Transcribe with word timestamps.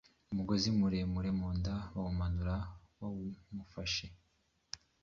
umugozi 0.31 0.67
muremure 0.77 1.29
mu 1.39 1.47
nda 1.57 1.75
baramumanura 1.93 2.55
bawufashe 2.97 4.05